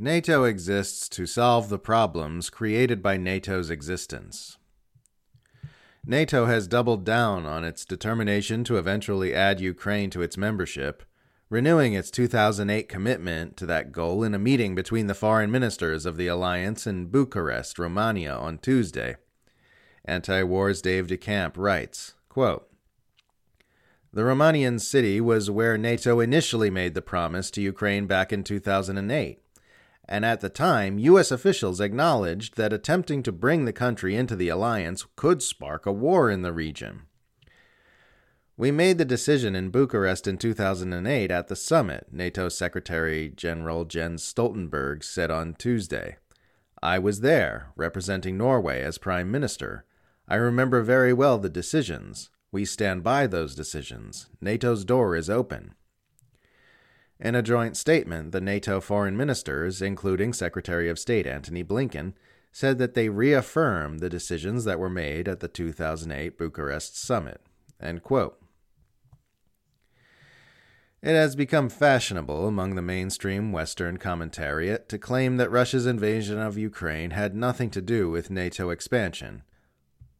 NATO 0.00 0.44
exists 0.44 1.08
to 1.08 1.26
solve 1.26 1.68
the 1.68 1.78
problems 1.78 2.50
created 2.50 3.02
by 3.02 3.16
NATO's 3.16 3.68
existence. 3.68 4.56
NATO 6.06 6.46
has 6.46 6.68
doubled 6.68 7.04
down 7.04 7.46
on 7.46 7.64
its 7.64 7.84
determination 7.84 8.62
to 8.64 8.76
eventually 8.76 9.34
add 9.34 9.60
Ukraine 9.60 10.08
to 10.10 10.22
its 10.22 10.36
membership, 10.36 11.02
renewing 11.50 11.94
its 11.94 12.12
2008 12.12 12.88
commitment 12.88 13.56
to 13.56 13.66
that 13.66 13.90
goal 13.90 14.22
in 14.22 14.34
a 14.34 14.38
meeting 14.38 14.76
between 14.76 15.08
the 15.08 15.14
foreign 15.16 15.50
ministers 15.50 16.06
of 16.06 16.16
the 16.16 16.28
alliance 16.28 16.86
in 16.86 17.06
Bucharest, 17.06 17.76
Romania, 17.76 18.36
on 18.36 18.58
Tuesday. 18.58 19.16
Anti 20.04 20.44
War's 20.44 20.80
Dave 20.80 21.08
DeCamp 21.08 21.54
writes 21.56 22.14
quote, 22.28 22.70
The 24.12 24.22
Romanian 24.22 24.80
city 24.80 25.20
was 25.20 25.50
where 25.50 25.76
NATO 25.76 26.20
initially 26.20 26.70
made 26.70 26.94
the 26.94 27.02
promise 27.02 27.50
to 27.50 27.60
Ukraine 27.60 28.06
back 28.06 28.32
in 28.32 28.44
2008 28.44 29.42
and 30.08 30.24
at 30.24 30.40
the 30.40 30.48
time, 30.48 30.98
U.S. 30.98 31.30
officials 31.30 31.80
acknowledged 31.80 32.56
that 32.56 32.72
attempting 32.72 33.22
to 33.24 33.32
bring 33.32 33.64
the 33.64 33.72
country 33.72 34.16
into 34.16 34.34
the 34.34 34.48
alliance 34.48 35.04
could 35.16 35.42
spark 35.42 35.84
a 35.84 35.92
war 35.92 36.30
in 36.30 36.42
the 36.42 36.52
region. 36.52 37.02
We 38.56 38.70
made 38.72 38.98
the 38.98 39.04
decision 39.04 39.54
in 39.54 39.70
Bucharest 39.70 40.26
in 40.26 40.38
2008 40.38 41.30
at 41.30 41.46
the 41.46 41.54
summit, 41.54 42.08
NATO 42.10 42.48
Secretary 42.48 43.28
General 43.28 43.84
Jens 43.84 44.24
Stoltenberg 44.24 45.04
said 45.04 45.30
on 45.30 45.54
Tuesday. 45.54 46.16
I 46.82 46.98
was 46.98 47.20
there, 47.20 47.68
representing 47.76 48.36
Norway 48.36 48.82
as 48.82 48.98
Prime 48.98 49.30
Minister. 49.30 49.84
I 50.26 50.36
remember 50.36 50.82
very 50.82 51.12
well 51.12 51.38
the 51.38 51.48
decisions. 51.48 52.30
We 52.50 52.64
stand 52.64 53.04
by 53.04 53.26
those 53.26 53.54
decisions. 53.54 54.26
NATO's 54.40 54.84
door 54.84 55.14
is 55.14 55.28
open. 55.30 55.74
In 57.20 57.34
a 57.34 57.42
joint 57.42 57.76
statement, 57.76 58.30
the 58.30 58.40
NATO 58.40 58.80
foreign 58.80 59.16
ministers, 59.16 59.82
including 59.82 60.32
Secretary 60.32 60.88
of 60.88 60.98
State 61.00 61.26
Antony 61.26 61.64
Blinken, 61.64 62.12
said 62.52 62.78
that 62.78 62.94
they 62.94 63.08
reaffirmed 63.08 63.98
the 63.98 64.08
decisions 64.08 64.64
that 64.64 64.78
were 64.78 64.88
made 64.88 65.28
at 65.28 65.40
the 65.40 65.48
2008 65.48 66.38
Bucharest 66.38 66.96
summit. 66.96 67.40
It 71.00 71.14
has 71.14 71.36
become 71.36 71.68
fashionable 71.68 72.46
among 72.46 72.74
the 72.74 72.82
mainstream 72.82 73.52
Western 73.52 73.98
commentariat 73.98 74.88
to 74.88 74.98
claim 74.98 75.36
that 75.36 75.50
Russia's 75.50 75.86
invasion 75.86 76.38
of 76.38 76.58
Ukraine 76.58 77.10
had 77.10 77.36
nothing 77.36 77.70
to 77.70 77.80
do 77.80 78.10
with 78.10 78.30
NATO 78.30 78.70
expansion. 78.70 79.42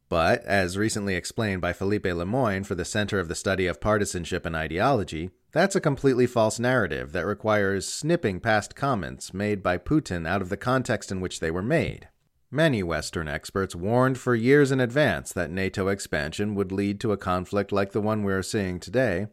But, 0.09 0.43
as 0.43 0.75
recently 0.75 1.13
explained 1.13 1.61
by 1.61 1.71
Philippe 1.71 2.11
Lemoine 2.11 2.65
for 2.65 2.73
the 2.73 2.83
Center 2.83 3.19
of 3.19 3.27
the 3.27 3.35
Study 3.35 3.67
of 3.67 3.79
Partisanship 3.79 4.43
and 4.43 4.55
Ideology, 4.55 5.29
that's 5.51 5.75
a 5.75 5.81
completely 5.81 6.25
false 6.25 6.59
narrative 6.59 7.11
that 7.11 7.27
requires 7.27 7.87
snipping 7.87 8.39
past 8.39 8.75
comments 8.75 9.35
made 9.35 9.61
by 9.61 9.77
Putin 9.77 10.27
out 10.27 10.41
of 10.41 10.49
the 10.49 10.57
context 10.57 11.11
in 11.11 11.21
which 11.21 11.39
they 11.39 11.51
were 11.51 11.61
made. 11.61 12.07
Many 12.49 12.81
Western 12.81 13.27
experts 13.27 13.75
warned 13.75 14.17
for 14.17 14.33
years 14.33 14.71
in 14.71 14.79
advance 14.79 15.31
that 15.33 15.51
NATO 15.51 15.87
expansion 15.89 16.55
would 16.55 16.71
lead 16.71 16.99
to 17.01 17.11
a 17.11 17.17
conflict 17.17 17.71
like 17.71 17.91
the 17.91 18.01
one 18.01 18.23
we're 18.23 18.41
seeing 18.41 18.79
today, 18.79 19.27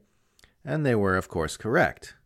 and 0.62 0.84
they 0.84 0.94
were, 0.94 1.16
of 1.16 1.28
course, 1.28 1.56
correct. 1.56 2.16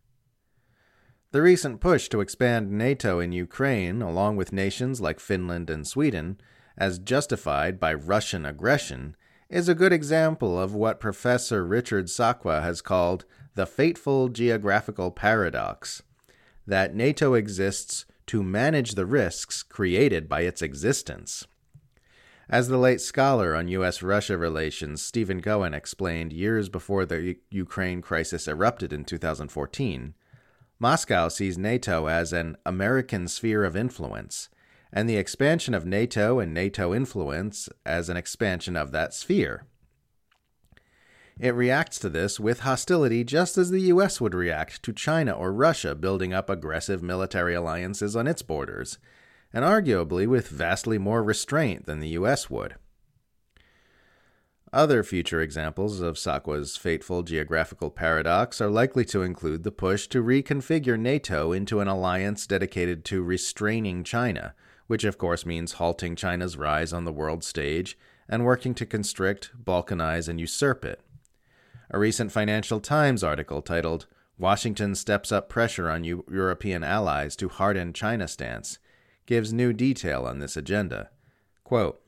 The 1.31 1.41
recent 1.41 1.79
push 1.79 2.09
to 2.09 2.19
expand 2.19 2.69
NATO 2.69 3.21
in 3.21 3.31
Ukraine, 3.31 4.01
along 4.01 4.35
with 4.35 4.51
nations 4.51 4.99
like 4.99 5.21
Finland 5.21 5.69
and 5.69 5.87
Sweden, 5.87 6.41
as 6.81 6.97
justified 6.97 7.79
by 7.79 7.93
Russian 7.93 8.43
aggression, 8.43 9.15
is 9.51 9.69
a 9.69 9.75
good 9.75 9.93
example 9.93 10.59
of 10.59 10.73
what 10.73 10.99
Professor 10.99 11.63
Richard 11.63 12.07
Sakwa 12.07 12.63
has 12.63 12.81
called 12.81 13.23
the 13.53 13.67
fateful 13.67 14.29
geographical 14.29 15.11
paradox 15.11 16.01
that 16.65 16.95
NATO 16.95 17.35
exists 17.35 18.05
to 18.25 18.41
manage 18.41 18.95
the 18.95 19.05
risks 19.05 19.61
created 19.61 20.27
by 20.27 20.41
its 20.41 20.63
existence. 20.63 21.45
As 22.49 22.67
the 22.67 22.79
late 22.79 22.99
scholar 22.99 23.53
on 23.53 23.67
U.S. 23.67 24.01
Russia 24.01 24.35
relations 24.35 25.03
Stephen 25.03 25.39
Cohen 25.39 25.75
explained 25.75 26.33
years 26.33 26.67
before 26.67 27.05
the 27.05 27.21
U- 27.21 27.35
Ukraine 27.51 28.01
crisis 28.01 28.47
erupted 28.47 28.91
in 28.91 29.05
2014, 29.05 30.15
Moscow 30.79 31.27
sees 31.27 31.59
NATO 31.59 32.07
as 32.07 32.33
an 32.33 32.57
American 32.65 33.27
sphere 33.27 33.63
of 33.63 33.75
influence, 33.75 34.49
and 34.93 35.09
the 35.09 35.17
expansion 35.17 35.73
of 35.73 35.85
NATO 35.85 36.39
and 36.39 36.53
NATO 36.53 36.93
influence 36.93 37.69
as 37.85 38.09
an 38.09 38.17
expansion 38.17 38.75
of 38.75 38.91
that 38.91 39.13
sphere. 39.13 39.65
It 41.39 41.55
reacts 41.55 41.97
to 41.99 42.09
this 42.09 42.39
with 42.39 42.59
hostility 42.59 43.23
just 43.23 43.57
as 43.57 43.71
the 43.71 43.81
US 43.93 44.21
would 44.21 44.35
react 44.35 44.83
to 44.83 44.93
China 44.93 45.31
or 45.31 45.51
Russia 45.51 45.95
building 45.95 46.33
up 46.33 46.49
aggressive 46.49 47.01
military 47.01 47.55
alliances 47.55 48.15
on 48.15 48.27
its 48.27 48.41
borders, 48.41 48.97
and 49.53 49.65
arguably 49.65 50.27
with 50.27 50.47
vastly 50.49 50.97
more 50.97 51.23
restraint 51.23 51.85
than 51.85 51.99
the 51.99 52.09
US 52.09 52.49
would. 52.49 52.75
Other 54.73 55.03
future 55.03 55.41
examples 55.41 55.99
of 55.99 56.15
Sakwa's 56.15 56.77
fateful 56.77 57.23
geographical 57.23 57.89
paradox 57.89 58.61
are 58.61 58.69
likely 58.69 59.03
to 59.05 59.21
include 59.21 59.63
the 59.63 59.71
push 59.71 60.07
to 60.07 60.23
reconfigure 60.23 60.97
NATO 60.97 61.51
into 61.51 61.81
an 61.81 61.89
alliance 61.89 62.47
dedicated 62.47 63.03
to 63.05 63.21
restraining 63.21 64.05
China, 64.05 64.53
which 64.91 65.05
of 65.05 65.17
course 65.17 65.45
means 65.45 65.79
halting 65.79 66.17
China's 66.17 66.57
rise 66.57 66.91
on 66.91 67.05
the 67.05 67.13
world 67.13 67.45
stage 67.45 67.97
and 68.27 68.43
working 68.43 68.73
to 68.75 68.85
constrict, 68.85 69.49
balkanize, 69.63 70.27
and 70.27 70.37
usurp 70.37 70.83
it. 70.83 70.99
A 71.91 71.97
recent 71.97 72.29
Financial 72.29 72.81
Times 72.81 73.23
article 73.23 73.61
titled, 73.61 74.05
Washington 74.37 74.93
Steps 74.95 75.31
Up 75.31 75.47
Pressure 75.47 75.89
on 75.89 76.03
U- 76.03 76.25
European 76.29 76.83
Allies 76.83 77.37
to 77.37 77.47
Harden 77.47 77.93
China 77.93 78.27
Stance, 78.27 78.79
gives 79.25 79.53
new 79.53 79.71
detail 79.71 80.25
on 80.25 80.39
this 80.39 80.57
agenda. 80.57 81.09
Quote, 81.63 82.01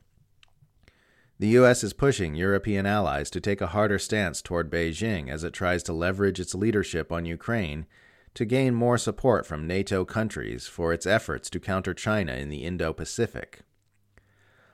the 1.38 1.48
U.S. 1.60 1.82
is 1.82 1.94
pushing 1.94 2.34
European 2.34 2.84
allies 2.84 3.30
to 3.30 3.40
take 3.40 3.62
a 3.62 3.68
harder 3.68 3.98
stance 3.98 4.42
toward 4.42 4.70
Beijing 4.70 5.30
as 5.30 5.42
it 5.42 5.54
tries 5.54 5.82
to 5.84 5.94
leverage 5.94 6.38
its 6.38 6.54
leadership 6.54 7.10
on 7.10 7.24
Ukraine 7.24 7.86
to 8.34 8.44
gain 8.44 8.74
more 8.74 8.98
support 8.98 9.46
from 9.46 9.66
NATO 9.66 10.04
countries 10.04 10.66
for 10.66 10.92
its 10.92 11.06
efforts 11.06 11.48
to 11.50 11.60
counter 11.60 11.94
China 11.94 12.34
in 12.34 12.48
the 12.48 12.64
Indo 12.64 12.92
Pacific. 12.92 13.62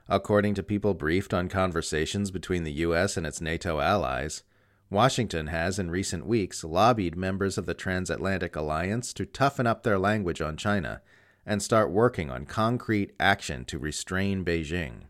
According 0.09 0.55
to 0.55 0.63
people 0.63 0.95
briefed 0.95 1.33
on 1.33 1.49
conversations 1.49 2.31
between 2.31 2.65
the 2.65 2.73
U.S. 2.73 3.17
and 3.17 3.27
its 3.27 3.41
NATO 3.41 3.79
allies, 3.81 4.43
Washington 4.91 5.47
has, 5.47 5.79
in 5.79 5.91
recent 5.91 6.27
weeks, 6.27 6.65
lobbied 6.65 7.17
members 7.17 7.57
of 7.57 7.67
the 7.67 7.75
Transatlantic 7.75 8.57
Alliance 8.57 9.13
to 9.13 9.25
toughen 9.25 9.67
up 9.67 9.85
their 9.85 9.99
language 9.99 10.41
on 10.41 10.57
China 10.57 11.01
and 11.47 11.63
start 11.63 11.93
working 11.93 12.29
on 12.29 12.45
concrete 12.45 13.13
action 13.21 13.65
to 13.67 13.79
restrain 13.79 14.45
Beijing. 14.45 15.03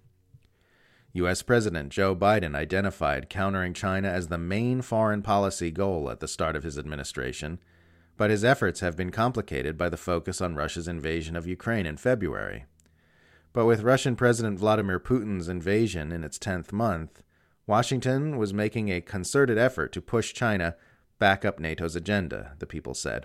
U.S. 1.15 1.43
President 1.43 1.89
Joe 1.89 2.15
Biden 2.15 2.55
identified 2.55 3.31
countering 3.31 3.75
China 3.75 4.09
as 4.09 4.28
the 4.28 4.39
main 4.39 4.83
foreign 4.83 5.22
policy 5.22 5.71
goal 5.71 6.10
at 6.10 6.21
the 6.21 6.28
start 6.28 6.56
of 6.56 6.62
his 6.62 6.78
administration, 6.78 7.59
but 8.21 8.29
his 8.29 8.45
efforts 8.45 8.81
have 8.81 8.99
been 8.99 9.11
complicated 9.11 9.79
by 9.79 9.89
the 9.89 9.97
focus 9.97 10.43
on 10.43 10.55
Russia's 10.55 10.87
invasion 10.87 11.37
of 11.37 11.47
Ukraine 11.47 11.87
in 11.87 11.97
February. 11.97 12.67
But 13.55 13.65
with 13.65 13.81
Russian 13.81 14.15
President 14.15 14.59
Vladimir 14.59 15.01
Putin's 15.01 15.49
invasion 15.49 16.13
in 16.13 16.23
its 16.23 16.39
10th 16.39 16.71
month, 16.71 17.23
Washington 17.67 18.37
was 18.37 18.53
making 18.53 18.91
a 18.91 19.01
concerted 19.01 19.57
effort 19.57 19.91
to 19.93 20.03
push 20.03 20.35
China 20.35 20.77
back 21.19 21.47
up 21.47 21.59
NATO's 21.59 21.97
agenda, 21.97 22.53
the 22.59 22.67
people 22.67 22.93
said. 22.93 23.25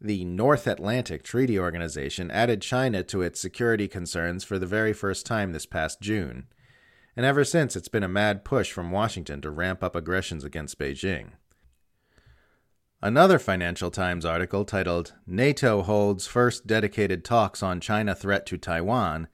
The 0.00 0.24
North 0.24 0.66
Atlantic 0.66 1.22
Treaty 1.22 1.58
Organization 1.58 2.30
added 2.30 2.62
China 2.62 3.02
to 3.02 3.20
its 3.20 3.38
security 3.38 3.88
concerns 3.88 4.42
for 4.42 4.58
the 4.58 4.64
very 4.64 4.94
first 4.94 5.26
time 5.26 5.52
this 5.52 5.66
past 5.66 6.00
June, 6.00 6.46
and 7.14 7.26
ever 7.26 7.44
since 7.44 7.76
it's 7.76 7.88
been 7.88 8.02
a 8.02 8.08
mad 8.08 8.42
push 8.42 8.72
from 8.72 8.90
Washington 8.90 9.42
to 9.42 9.50
ramp 9.50 9.84
up 9.84 9.94
aggressions 9.94 10.44
against 10.44 10.78
Beijing. 10.78 11.32
Another 13.04 13.38
Financial 13.38 13.90
Times 13.90 14.24
article 14.24 14.64
titled 14.64 15.12
NATO 15.26 15.82
Holds 15.82 16.26
First 16.26 16.66
Dedicated 16.66 17.22
Talks 17.22 17.62
on 17.62 17.78
China 17.78 18.14
Threat 18.14 18.46
to 18.46 18.56
Taiwan 18.56 19.28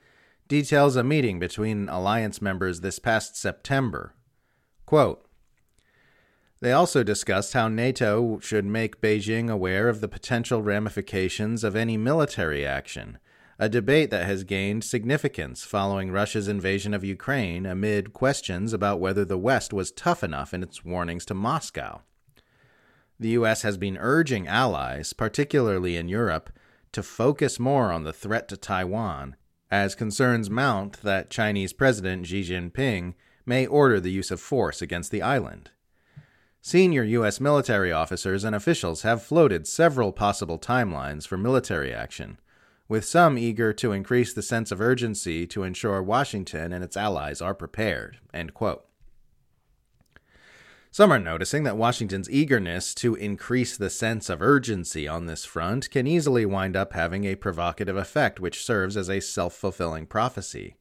details 0.49 0.97
a 0.97 1.05
meeting 1.05 1.39
between 1.39 1.89
alliance 1.89 2.43
members 2.43 2.81
this 2.81 2.99
past 2.99 3.37
September. 3.37 4.13
Quote, 4.87 5.25
they 6.61 6.73
also 6.73 7.05
discussed 7.05 7.53
how 7.53 7.69
NATO 7.69 8.41
should 8.41 8.65
make 8.65 9.01
Beijing 9.01 9.49
aware 9.49 9.89
of 9.89 10.01
the 10.01 10.09
potential 10.09 10.63
ramifications 10.63 11.63
of 11.63 11.77
any 11.77 11.97
military 11.97 12.67
action, 12.67 13.19
a 13.57 13.69
debate 13.69 14.11
that 14.11 14.27
has 14.27 14.43
gained 14.43 14.83
significance 14.83 15.63
following 15.63 16.11
Russia's 16.11 16.49
invasion 16.49 16.93
of 16.93 17.05
Ukraine 17.05 17.67
amid 17.67 18.13
questions 18.13 18.73
about 18.73 18.99
whether 18.99 19.25
the 19.25 19.39
West 19.39 19.73
was 19.73 19.93
tough 19.93 20.25
enough 20.25 20.53
in 20.53 20.65
its 20.65 20.85
warnings 20.85 21.25
to 21.27 21.35
Moscow. 21.35 22.03
The 23.21 23.29
U.S. 23.31 23.61
has 23.63 23.77
been 23.77 23.99
urging 24.01 24.49
allies, 24.49 25.13
particularly 25.13 25.99
in 25.99 26.09
Europe, 26.09 26.49
to 26.93 27.03
focus 27.03 27.61
more 27.61 27.93
on 27.93 28.05
the 28.05 28.15
threat 28.15 28.49
to 28.49 28.57
Taiwan 28.57 29.37
as 29.71 29.95
concerns 29.95 30.49
mount 30.49 31.03
that 31.03 31.29
Chinese 31.29 31.75
President 31.75 32.27
Xi 32.27 32.43
Jinping 32.43 33.13
may 33.45 33.67
order 33.67 34.01
the 34.01 34.11
use 34.11 34.31
of 34.31 34.41
force 34.41 34.81
against 34.81 35.11
the 35.11 35.21
island. 35.21 35.71
Senior 36.63 37.05
U.S. 37.05 37.41
military 37.41 37.93
officers 37.93 38.43
and 38.43 38.57
officials 38.57 39.03
have 39.03 39.23
floated 39.23 39.67
several 39.67 40.13
possible 40.13 40.59
timelines 40.59 41.27
for 41.27 41.37
military 41.37 41.93
action, 41.93 42.39
with 42.89 43.05
some 43.05 43.37
eager 43.37 43.75
to 43.75 43.93
increase 43.93 44.33
the 44.33 44.43
sense 44.43 44.73
of 44.73 44.81
urgency 44.81 45.47
to 45.47 45.63
ensure 45.63 46.03
Washington 46.03 46.73
and 46.73 46.83
its 46.83 46.97
allies 46.97 47.43
are 47.43 47.55
prepared. 47.55 48.19
Some 50.93 51.13
are 51.13 51.21
noticing 51.21 51.63
that 51.63 51.77
Washington's 51.77 52.29
eagerness 52.29 52.95
to 52.97 53.15
increase 53.15 53.77
the 53.77 53.91
sense 53.91 54.29
of 54.29 54.43
urgency 54.43 55.07
on 55.07 55.27
this 55.27 55.45
front 55.45 55.89
can 55.89 56.09
easily 56.09 56.45
wind 56.45 56.77
up 56.77 56.95
having 56.95 57.25
a 57.25 57.37
provocative 57.37 57.97
effect 57.97 58.41
which 58.41 58.65
serves 58.65 58.97
as 58.97 59.09
a 59.09 59.21
self 59.21 59.55
fulfilling 59.55 60.07
prophecy. 60.07 60.75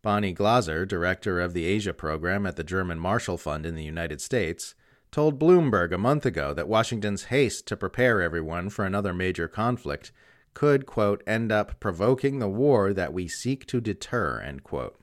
Bonnie 0.00 0.32
Glaser, 0.32 0.86
director 0.86 1.42
of 1.42 1.52
the 1.52 1.66
Asia 1.66 1.92
program 1.92 2.46
at 2.46 2.56
the 2.56 2.64
German 2.64 2.98
Marshall 2.98 3.36
Fund 3.36 3.66
in 3.66 3.74
the 3.74 3.84
United 3.84 4.22
States, 4.22 4.74
told 5.10 5.38
Bloomberg 5.38 5.92
a 5.92 5.98
month 5.98 6.24
ago 6.24 6.54
that 6.54 6.68
Washington's 6.68 7.24
haste 7.24 7.66
to 7.66 7.76
prepare 7.76 8.22
everyone 8.22 8.70
for 8.70 8.86
another 8.86 9.12
major 9.12 9.46
conflict 9.46 10.10
could, 10.54 10.86
quote, 10.86 11.22
end 11.26 11.52
up 11.52 11.78
provoking 11.80 12.38
the 12.38 12.48
war 12.48 12.94
that 12.94 13.12
we 13.12 13.28
seek 13.28 13.66
to 13.66 13.78
deter, 13.78 14.40
end 14.40 14.64
quote. 14.64 14.98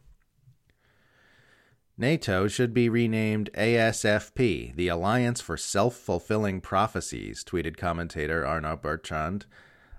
NATO 2.04 2.50
should 2.50 2.74
be 2.74 2.90
renamed 2.90 3.50
ASFP, 3.54 4.76
the 4.76 4.90
Alliance 4.90 5.40
for 5.40 5.56
Self 5.56 5.96
Fulfilling 5.96 6.60
Prophecies, 6.60 7.46
tweeted 7.46 7.78
commentator 7.78 8.46
Arnaud 8.46 8.82
Bertrand 8.82 9.46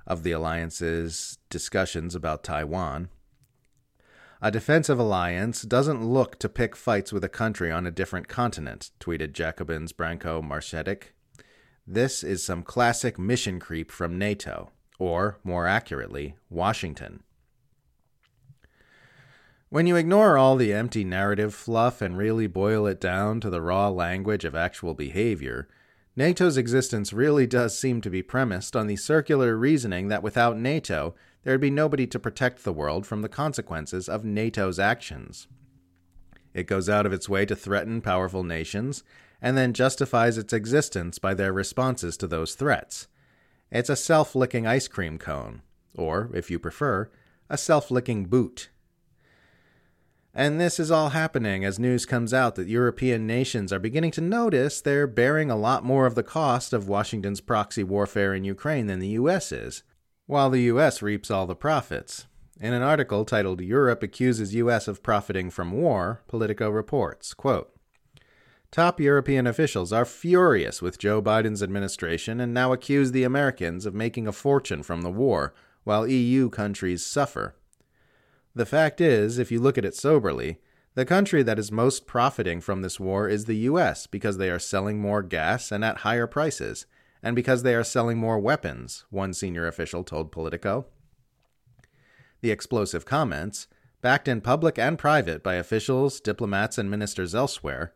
of 0.06 0.23
the 0.23 0.33
alliance's 0.33 1.39
discussions 1.49 2.15
about 2.15 2.45
Taiwan. 2.45 3.09
A 4.43 4.51
defensive 4.51 4.99
alliance 4.99 5.62
doesn't 5.62 6.05
look 6.05 6.39
to 6.41 6.49
pick 6.51 6.77
fights 6.77 7.11
with 7.11 7.25
a 7.25 7.29
country 7.31 7.73
on 7.73 7.87
a 7.87 7.91
different 7.91 8.29
continent, 8.29 8.91
tweeted 9.00 9.33
Jacobin's 9.33 9.95
Branko 9.95 10.43
Marcetic. 10.43 11.15
This 11.87 12.23
is 12.23 12.45
some 12.45 12.62
classic 12.62 13.19
mission 13.19 13.59
creep 13.59 13.91
from 13.91 14.19
NATO, 14.19 14.73
or, 14.99 15.39
more 15.43 15.67
accurately, 15.67 16.37
Washington. 16.50 17.23
When 19.75 19.88
you 19.88 19.97
ignore 19.97 20.38
all 20.38 20.55
the 20.55 20.73
empty 20.73 21.03
narrative 21.03 21.53
fluff 21.53 22.00
and 22.00 22.17
really 22.17 22.47
boil 22.47 22.87
it 22.87 23.00
down 23.00 23.41
to 23.41 23.50
the 23.50 23.61
raw 23.61 23.88
language 23.88 24.44
of 24.44 24.55
actual 24.55 24.94
behavior, 24.94 25.67
NATO's 26.15 26.56
existence 26.56 27.12
really 27.12 27.44
does 27.44 27.76
seem 27.76 28.00
to 28.03 28.09
be 28.09 28.23
premised 28.23 28.76
on 28.76 28.87
the 28.87 28.94
circular 28.94 29.56
reasoning 29.56 30.06
that 30.06 30.23
without 30.23 30.56
NATO, 30.56 31.17
there 31.43 31.55
would 31.55 31.61
be 31.61 31.71
nobody 31.71 32.06
to 32.06 32.21
protect 32.21 32.62
the 32.62 32.73
world 32.73 33.05
from 33.05 33.23
the 33.23 33.29
consequences 33.29 34.09
of 34.09 34.25
NATO's 34.25 34.79
actions. 34.79 35.49
It 36.55 36.69
goes 36.69 36.88
out 36.88 37.05
of 37.05 37.12
its 37.12 37.29
way 37.29 37.44
to 37.44 37.56
threaten 37.56 38.00
powerful 38.00 38.44
nations 38.44 39.03
and 39.43 39.59
then 39.59 39.73
justifies 39.73 40.38
its 40.38 40.53
existence 40.53 41.19
by 41.19 41.35
their 41.35 41.53
responses 41.53 42.17
to 42.19 42.29
those 42.29 42.55
threats. 42.55 43.09
It's 43.73 43.91
a 43.91 43.97
self 43.97 44.37
licking 44.37 44.69
ice 44.69 44.87
cream 44.87 45.19
cone, 45.19 45.62
or, 45.97 46.31
if 46.32 46.49
you 46.49 46.61
prefer, 46.61 47.11
a 47.50 47.59
self 47.59 47.91
licking 47.91 48.26
boot. 48.26 48.69
And 50.37 50.61
this 50.61 50.81
is 50.81 50.91
all 50.91 51.11
happening 51.11 51.65
as 51.65 51.79
news 51.79 52.05
comes 52.05 52.35
out 52.35 52.57
that 52.57 52.67
European 52.67 53.25
nations 53.25 53.73
are 53.73 53.79
beginning 53.79 54.11
to 54.13 54.21
notice 54.21 54.81
they're 54.81 55.07
bearing 55.07 55.49
a 55.49 55.57
lot 55.57 55.85
more 55.85 56.07
of 56.07 56.17
the 56.17 56.25
cost 56.25 56.73
of 56.73 56.89
Washington's 56.89 57.41
proxy 57.41 57.85
warfare 57.85 58.35
in 58.35 58.43
Ukraine 58.43 58.89
than 58.89 58.99
the 58.99 59.15
US 59.21 59.53
is, 59.53 59.85
while 60.27 60.51
the 60.51 60.63
US 60.63 61.03
reaps 61.03 61.31
all 61.31 61.47
the 61.47 61.55
profits. 61.55 62.27
In 62.61 62.73
an 62.73 62.83
article 62.83 63.25
titled 63.25 63.61
Europe 63.61 64.03
Accuses 64.03 64.57
US 64.57 64.89
of 64.89 65.05
Profiting 65.05 65.51
from 65.51 65.71
War, 65.71 66.23
Politico 66.27 66.69
reports, 66.69 67.33
quote, 67.33 67.71
Top 68.73 68.99
European 68.99 69.47
officials 69.47 69.93
are 69.93 70.05
furious 70.05 70.83
with 70.83 70.99
Joe 70.99 71.23
Biden's 71.23 71.63
administration 71.63 72.41
and 72.41 72.53
now 72.53 72.73
accuse 72.73 73.13
the 73.13 73.23
Americans 73.23 73.87
of 73.87 73.95
making 73.95 74.27
a 74.27 74.33
fortune 74.33 74.83
from 74.83 75.03
the 75.03 75.13
war, 75.13 75.55
while 75.85 76.09
EU 76.09 76.51
countries 76.51 77.07
suffer. 77.07 77.55
The 78.55 78.67
fact 78.67 79.01
is, 79.01 79.39
if 79.39 79.51
you 79.51 79.61
look 79.61 79.77
at 79.77 79.85
it 79.85 79.97
soberly, 79.97 80.59
the 80.95 81.05
country 81.05 81.43
that 81.43 81.59
is 81.59 81.73
most 81.73 82.06
profiting 82.06 82.61
from 82.61 82.83
this 82.83 83.01
war 83.01 83.29
is 83.29 83.47
the 83.47 83.56
US 83.69 84.06
because 84.06 84.39
they 84.39 84.49
are 84.49 84.61
selling 84.61 85.01
more 85.01 85.23
gas 85.23 85.73
and 85.73 85.85
at 85.85 85.99
higher 85.99 86.29
prices, 86.29 86.87
and 87.21 87.35
because 87.35 87.62
they 87.62 87.75
are 87.75 87.83
selling 87.83 88.19
more 88.19 88.39
weapons, 88.39 89.05
one 89.11 89.35
senior 89.35 89.67
official 89.67 90.05
told 90.05 90.31
Politico. 90.31 90.87
The 92.43 92.53
explosive 92.53 93.05
comments, 93.05 93.67
backed 94.03 94.29
in 94.29 94.41
public 94.41 94.79
and 94.79 94.99
private 94.99 95.43
by 95.43 95.55
officials, 95.55 96.21
diplomats, 96.21 96.79
and 96.79 96.91
ministers 96.91 97.35
elsewhere, 97.35 97.95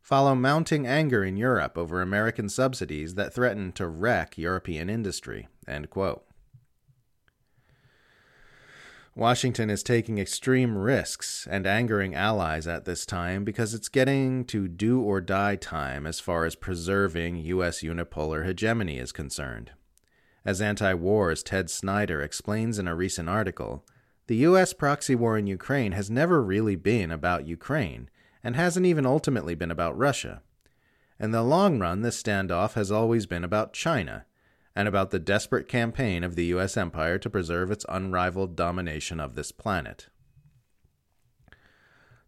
follow 0.00 0.34
mounting 0.34 0.86
anger 0.86 1.22
in 1.22 1.36
Europe 1.36 1.76
over 1.78 2.00
American 2.00 2.48
subsidies 2.48 3.14
that 3.14 3.34
threaten 3.34 3.70
to 3.72 3.86
wreck 3.86 4.38
European 4.38 4.90
industry. 4.90 5.46
End 5.68 5.90
quote. 5.90 6.24
Washington 9.16 9.70
is 9.70 9.82
taking 9.82 10.18
extreme 10.18 10.78
risks 10.78 11.46
and 11.50 11.66
angering 11.66 12.14
allies 12.14 12.68
at 12.68 12.84
this 12.84 13.04
time 13.04 13.44
because 13.44 13.74
it's 13.74 13.88
getting 13.88 14.44
to 14.44 14.68
do 14.68 15.00
or 15.00 15.20
die 15.20 15.56
time 15.56 16.06
as 16.06 16.20
far 16.20 16.44
as 16.44 16.54
preserving 16.54 17.36
U.S. 17.36 17.82
unipolar 17.82 18.46
hegemony 18.46 18.98
is 18.98 19.10
concerned. 19.10 19.72
As 20.44 20.60
anti 20.60 20.94
war's 20.94 21.42
Ted 21.42 21.68
Snyder 21.70 22.22
explains 22.22 22.78
in 22.78 22.86
a 22.86 22.94
recent 22.94 23.28
article, 23.28 23.84
the 24.28 24.36
U.S. 24.36 24.72
proxy 24.72 25.16
war 25.16 25.36
in 25.36 25.48
Ukraine 25.48 25.92
has 25.92 26.08
never 26.08 26.40
really 26.40 26.76
been 26.76 27.10
about 27.10 27.48
Ukraine 27.48 28.08
and 28.44 28.54
hasn't 28.54 28.86
even 28.86 29.04
ultimately 29.04 29.56
been 29.56 29.72
about 29.72 29.98
Russia. 29.98 30.40
In 31.18 31.32
the 31.32 31.42
long 31.42 31.80
run, 31.80 32.02
this 32.02 32.22
standoff 32.22 32.74
has 32.74 32.92
always 32.92 33.26
been 33.26 33.42
about 33.42 33.72
China 33.72 34.24
and 34.74 34.86
about 34.86 35.10
the 35.10 35.18
desperate 35.18 35.68
campaign 35.68 36.22
of 36.22 36.36
the 36.36 36.46
U.S. 36.46 36.76
empire 36.76 37.18
to 37.18 37.30
preserve 37.30 37.70
its 37.70 37.86
unrivaled 37.88 38.56
domination 38.56 39.20
of 39.20 39.34
this 39.34 39.52
planet. 39.52 40.08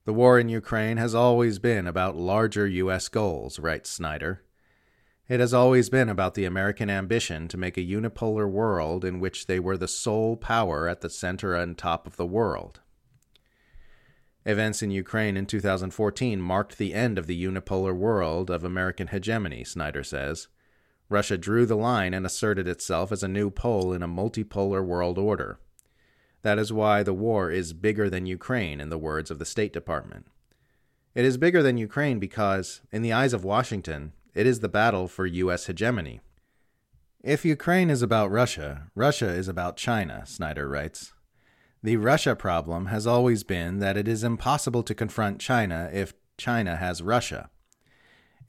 The 0.04 0.12
war 0.12 0.38
in 0.38 0.48
Ukraine 0.48 0.96
has 0.96 1.14
always 1.14 1.60
been 1.60 1.86
about 1.86 2.16
larger 2.16 2.66
U.S. 2.66 3.08
goals, 3.08 3.60
writes 3.60 3.88
Snyder. 3.88 4.42
It 5.28 5.38
has 5.38 5.54
always 5.54 5.88
been 5.88 6.08
about 6.08 6.34
the 6.34 6.44
American 6.44 6.90
ambition 6.90 7.46
to 7.48 7.56
make 7.56 7.76
a 7.76 7.86
unipolar 7.86 8.50
world 8.50 9.04
in 9.04 9.20
which 9.20 9.46
they 9.46 9.60
were 9.60 9.76
the 9.76 9.86
sole 9.86 10.36
power 10.36 10.88
at 10.88 11.00
the 11.00 11.08
center 11.08 11.54
and 11.54 11.78
top 11.78 12.06
of 12.06 12.16
the 12.16 12.26
world. 12.26 12.80
Events 14.44 14.82
in 14.82 14.90
Ukraine 14.90 15.36
in 15.36 15.46
2014 15.46 16.40
marked 16.40 16.76
the 16.76 16.92
end 16.92 17.16
of 17.16 17.28
the 17.28 17.44
unipolar 17.44 17.94
world 17.94 18.50
of 18.50 18.64
American 18.64 19.06
hegemony, 19.06 19.62
Snyder 19.62 20.02
says. 20.02 20.48
Russia 21.12 21.36
drew 21.36 21.66
the 21.66 21.76
line 21.76 22.14
and 22.14 22.24
asserted 22.24 22.66
itself 22.66 23.12
as 23.12 23.22
a 23.22 23.28
new 23.28 23.50
pole 23.50 23.92
in 23.92 24.02
a 24.02 24.08
multipolar 24.08 24.84
world 24.84 25.18
order. 25.18 25.60
That 26.40 26.58
is 26.58 26.72
why 26.72 27.02
the 27.02 27.12
war 27.12 27.50
is 27.50 27.72
bigger 27.72 28.10
than 28.10 28.26
Ukraine, 28.26 28.80
in 28.80 28.88
the 28.88 28.98
words 28.98 29.30
of 29.30 29.38
the 29.38 29.44
State 29.44 29.72
Department. 29.72 30.26
It 31.14 31.24
is 31.24 31.36
bigger 31.36 31.62
than 31.62 31.76
Ukraine 31.76 32.18
because, 32.18 32.80
in 32.90 33.02
the 33.02 33.12
eyes 33.12 33.32
of 33.32 33.44
Washington, 33.44 34.12
it 34.34 34.46
is 34.46 34.60
the 34.60 34.68
battle 34.68 35.06
for 35.06 35.26
U.S. 35.26 35.66
hegemony. 35.66 36.20
If 37.22 37.44
Ukraine 37.44 37.90
is 37.90 38.02
about 38.02 38.32
Russia, 38.32 38.90
Russia 38.96 39.28
is 39.28 39.46
about 39.46 39.76
China, 39.76 40.24
Snyder 40.26 40.68
writes. 40.68 41.12
The 41.82 41.98
Russia 41.98 42.34
problem 42.34 42.86
has 42.86 43.06
always 43.06 43.44
been 43.44 43.78
that 43.78 43.96
it 43.96 44.08
is 44.08 44.24
impossible 44.24 44.82
to 44.84 44.94
confront 44.94 45.40
China 45.40 45.90
if 45.92 46.14
China 46.38 46.76
has 46.76 47.02
Russia 47.02 47.50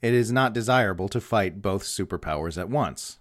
it 0.04 0.12
is 0.12 0.30
not 0.30 0.52
desirable 0.52 1.08
to 1.08 1.18
fight 1.18 1.62
both 1.62 1.82
superpowers 1.82 2.58
at 2.58 2.68
once. 2.68 3.20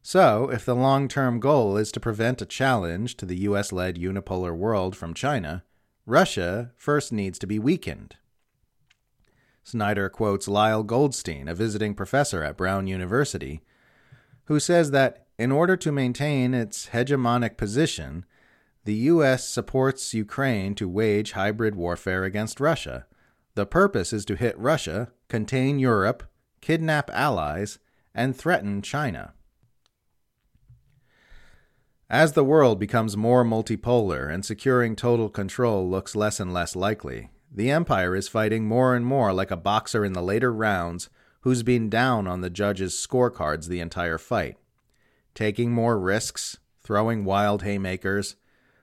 So, 0.00 0.48
if 0.48 0.64
the 0.64 0.76
long 0.76 1.08
term 1.08 1.40
goal 1.40 1.76
is 1.76 1.90
to 1.90 1.98
prevent 1.98 2.40
a 2.40 2.46
challenge 2.46 3.16
to 3.16 3.26
the 3.26 3.38
US 3.48 3.72
led 3.72 3.96
unipolar 3.96 4.56
world 4.56 4.94
from 4.94 5.12
China, 5.12 5.64
Russia 6.06 6.70
first 6.76 7.12
needs 7.12 7.36
to 7.40 7.48
be 7.48 7.58
weakened. 7.58 8.14
Snyder 9.64 10.08
quotes 10.08 10.46
Lyle 10.46 10.84
Goldstein, 10.84 11.48
a 11.48 11.54
visiting 11.54 11.96
professor 11.96 12.44
at 12.44 12.56
Brown 12.56 12.86
University, 12.86 13.62
who 14.44 14.60
says 14.60 14.92
that 14.92 15.26
in 15.36 15.50
order 15.50 15.76
to 15.78 15.90
maintain 15.90 16.54
its 16.54 16.90
hegemonic 16.90 17.56
position, 17.56 18.24
the 18.84 18.94
U.S. 18.94 19.48
supports 19.48 20.14
Ukraine 20.14 20.76
to 20.76 20.88
wage 20.88 21.32
hybrid 21.32 21.74
warfare 21.74 22.22
against 22.22 22.60
Russia. 22.60 23.06
The 23.56 23.66
purpose 23.66 24.12
is 24.12 24.24
to 24.26 24.36
hit 24.36 24.56
Russia 24.56 25.10
contain 25.30 25.78
Europe, 25.78 26.24
kidnap 26.60 27.08
allies, 27.10 27.78
and 28.14 28.36
threaten 28.36 28.82
China. 28.82 29.32
As 32.10 32.32
the 32.32 32.44
world 32.44 32.80
becomes 32.80 33.16
more 33.16 33.44
multipolar 33.44 34.28
and 34.28 34.44
securing 34.44 34.96
total 34.96 35.30
control 35.30 35.88
looks 35.88 36.16
less 36.16 36.40
and 36.40 36.52
less 36.52 36.74
likely, 36.74 37.30
the 37.52 37.70
Empire 37.70 38.16
is 38.16 38.28
fighting 38.28 38.64
more 38.64 38.96
and 38.96 39.06
more 39.06 39.32
like 39.32 39.52
a 39.52 39.56
boxer 39.56 40.04
in 40.04 40.12
the 40.12 40.22
later 40.22 40.52
rounds 40.52 41.08
who's 41.42 41.62
been 41.62 41.88
down 41.88 42.26
on 42.26 42.40
the 42.40 42.50
judge's 42.50 42.94
scorecards 42.94 43.68
the 43.68 43.80
entire 43.80 44.18
fight, 44.18 44.56
taking 45.34 45.70
more 45.70 45.98
risks, 45.98 46.58
throwing 46.82 47.24
wild 47.24 47.62
haymakers, 47.62 48.34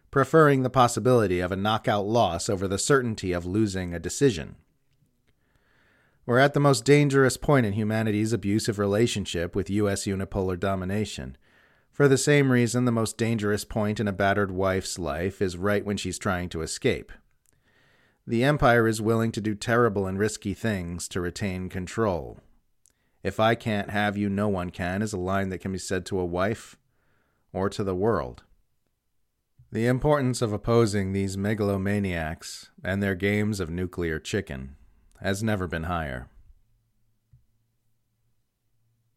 preferring 0.09 0.63
the 0.63 0.69
possibility 0.69 1.41
of 1.41 1.51
a 1.51 1.57
knockout 1.57 2.05
loss 2.05 2.47
over 2.47 2.67
the 2.67 2.79
certainty 2.79 3.33
of 3.33 3.45
losing 3.45 3.93
a 3.93 3.99
decision. 3.99 4.55
We're 6.27 6.39
at 6.39 6.53
the 6.53 6.59
most 6.59 6.83
dangerous 6.83 7.37
point 7.37 7.65
in 7.65 7.71
humanity's 7.71 8.33
abusive 8.33 8.77
relationship 8.77 9.55
with 9.55 9.69
U.S. 9.69 10.03
unipolar 10.03 10.59
domination. 10.59 11.37
For 11.89 12.09
the 12.09 12.17
same 12.17 12.51
reason, 12.51 12.83
the 12.83 12.91
most 12.91 13.17
dangerous 13.17 13.63
point 13.63 13.97
in 14.01 14.09
a 14.09 14.11
battered 14.11 14.51
wife's 14.51 14.99
life 14.99 15.41
is 15.41 15.55
right 15.55 15.85
when 15.85 15.95
she's 15.95 16.19
trying 16.19 16.49
to 16.49 16.63
escape. 16.63 17.13
The 18.27 18.43
Empire 18.43 18.89
is 18.89 19.01
willing 19.01 19.31
to 19.31 19.41
do 19.41 19.55
terrible 19.55 20.05
and 20.05 20.19
risky 20.19 20.53
things 20.53 21.07
to 21.07 21.21
retain 21.21 21.69
control. 21.69 22.41
If 23.23 23.39
I 23.39 23.55
can't 23.55 23.91
have 23.91 24.17
you, 24.17 24.27
no 24.27 24.49
one 24.49 24.69
can, 24.69 25.01
is 25.01 25.13
a 25.13 25.17
line 25.17 25.47
that 25.47 25.59
can 25.59 25.71
be 25.71 25.77
said 25.77 26.05
to 26.07 26.19
a 26.19 26.25
wife 26.25 26.75
or 27.53 27.69
to 27.69 27.85
the 27.85 27.95
world. 27.95 28.43
The 29.71 29.87
importance 29.87 30.41
of 30.41 30.51
opposing 30.51 31.13
these 31.13 31.37
megalomaniacs 31.37 32.67
and 32.83 33.01
their 33.01 33.15
games 33.15 33.61
of 33.61 33.69
nuclear 33.69 34.19
chicken 34.19 34.75
has 35.21 35.43
never 35.43 35.67
been 35.67 35.83
higher. 35.83 36.29